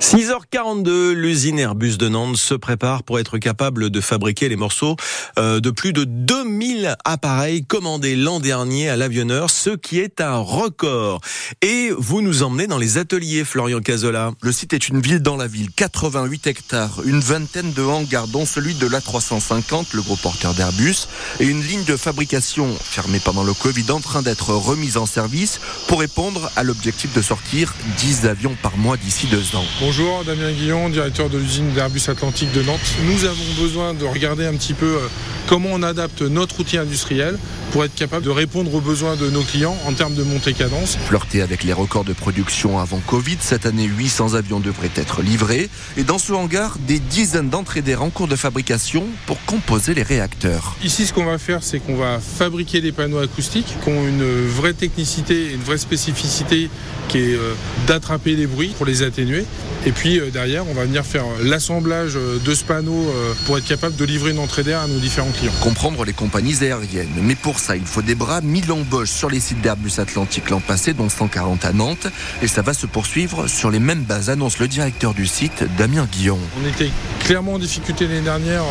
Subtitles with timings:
[0.00, 4.94] 6h42, l'usine Airbus de Nantes se prépare pour être capable de fabriquer les morceaux
[5.38, 10.36] euh, de plus de 2000 appareils commandés l'an dernier à l'avionneur, ce qui est un
[10.36, 11.20] record.
[11.62, 14.30] Et vous nous emmenez dans les ateliers, Florian Cazola.
[14.40, 18.46] Le site est une ville dans la ville, 88 hectares, une vingtaine de hangars, dont
[18.46, 21.08] celui de l'A350, le gros porteur d'Airbus,
[21.40, 25.60] et une ligne de fabrication fermée pendant le Covid en train d'être remise en service
[25.88, 29.64] pour répondre à l'objectif de sortir 10 avions par mois d'ici deux ans.
[29.88, 32.78] Bonjour, Damien Guillon, directeur de l'usine d'Airbus Atlantique de Nantes.
[33.04, 35.08] Nous avons besoin de regarder un petit peu euh,
[35.46, 37.38] comment on adapte notre outil industriel
[37.72, 40.96] pour être capable de répondre aux besoins de nos clients en termes de montée cadence.
[41.06, 45.68] Flirter avec les records de production avant Covid, cette année 800 avions devraient être livrés
[45.96, 50.02] et dans ce hangar, des dizaines d'entrées d'air en cours de fabrication pour composer les
[50.02, 50.76] réacteurs.
[50.82, 54.46] Ici, ce qu'on va faire, c'est qu'on va fabriquer des panneaux acoustiques qui ont une
[54.46, 56.70] vraie technicité, une vraie spécificité
[57.08, 57.54] qui est euh,
[57.86, 59.44] d'attraper les bruits pour les atténuer.
[59.86, 63.06] Et puis euh, derrière, on va venir faire l'assemblage euh, de ce panneau
[63.46, 65.52] pour être capable de livrer une entrée d'air à nos différents clients.
[65.60, 67.08] Comprendre les compagnies aériennes.
[67.22, 68.40] Mais pour il faut des bras.
[68.40, 72.06] 1000 embauches sur les sites d'Airbus Atlantique l'an passé, dont 140 à Nantes.
[72.42, 76.06] Et ça va se poursuivre sur les mêmes bases, annonce le directeur du site, Damien
[76.10, 76.38] Guillon.
[76.62, 78.62] On était clairement en difficulté l'année dernière.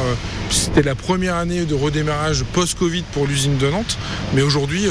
[0.49, 3.97] C'était la première année de redémarrage post-Covid pour l'usine de Nantes.
[4.33, 4.87] Mais aujourd'hui,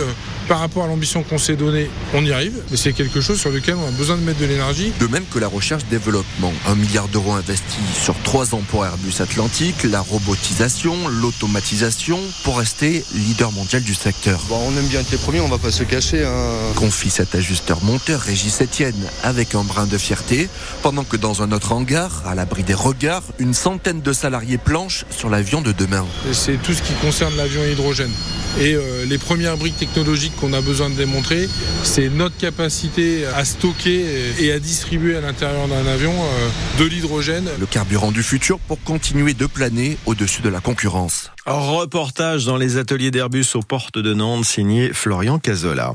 [0.49, 3.51] par rapport à l'ambition qu'on s'est donnée, on y arrive, mais c'est quelque chose sur
[3.51, 4.93] lequel on a besoin de mettre de l'énergie.
[5.01, 6.53] De même que la recherche-développement.
[6.69, 13.05] Un milliard d'euros investis sur trois ans pour Airbus Atlantique, la robotisation, l'automatisation, pour rester
[13.15, 14.41] leader mondial du secteur.
[14.49, 16.25] Bon, on aime bien être les premiers, on va pas se cacher.
[16.25, 16.75] Hein.
[16.77, 20.49] Confie cet ajusteur monteur Régis Etienne avec un brin de fierté,
[20.83, 25.05] pendant que dans un autre hangar, à l'abri des regards, une centaine de salariés planchent
[25.11, 26.05] sur l'avion de demain.
[26.33, 28.11] C'est tout ce qui concerne l'avion à hydrogène.
[28.59, 31.49] Et euh, les premières briques technologiques qu'on a besoin de démontrer,
[31.85, 34.07] c'est notre capacité à stocker
[34.41, 37.49] et à distribuer à l'intérieur d'un avion euh, de l'hydrogène.
[37.61, 41.31] Le carburant du futur pour continuer de planer au-dessus de la concurrence.
[41.47, 45.93] Reportage dans les ateliers d'Airbus aux portes de Nantes, signé Florian Cazola.